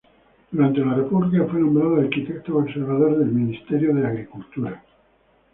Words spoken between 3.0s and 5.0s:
del Ministerio de Agricultura.